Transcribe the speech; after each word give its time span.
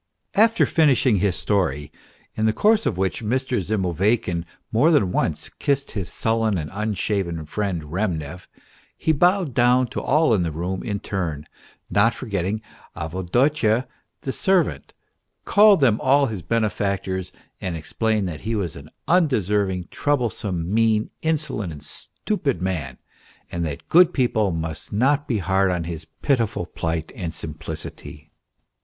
After 0.33 0.65
finishing 0.65 1.17
his 1.17 1.35
story, 1.35 1.91
in 2.33 2.47
the 2.47 2.53
course 2.53 2.87
of 2.87 2.97
which 2.97 3.23
Mr. 3.23 3.61
Zimoveykin 3.61 4.45
more 4.71 4.89
than 4.89 5.11
once 5.11 5.47
kissed 5.59 5.91
his 5.91 6.11
sullen 6.11 6.57
and 6.57 6.71
unshaven 6.73 7.45
friend 7.45 7.83
Remnev, 7.83 8.47
he 8.97 9.11
bowed 9.11 9.53
down 9.53 9.85
to 9.89 10.01
all 10.01 10.33
in 10.33 10.41
the 10.41 10.51
room 10.51 10.81
in 10.81 11.01
turn, 11.01 11.45
not 11.91 12.15
forgetting 12.15 12.63
Avdotya 12.95 13.87
the 14.21 14.33
servant, 14.33 14.95
called 15.45 15.81
them 15.81 16.01
all 16.01 16.25
his 16.25 16.41
benefactors, 16.41 17.31
and 17.61 17.77
explained 17.77 18.27
that 18.27 18.41
he 18.41 18.55
was 18.55 18.75
an 18.75 18.89
unde 19.07 19.43
serving, 19.43 19.87
troublesome, 19.91 20.73
mean, 20.73 21.11
insolent 21.21 21.71
and 21.71 21.83
stupid 21.83 22.59
man, 22.59 22.97
and 23.51 23.63
that 23.63 23.87
good 23.87 24.15
people 24.15 24.49
must 24.49 24.91
not 24.91 25.27
be 25.27 25.37
hard 25.37 25.69
on 25.69 25.83
his 25.83 26.05
pitiful 26.23 26.65
plight 26.65 27.11
and 27.15 27.35
simplicity. 27.35 28.31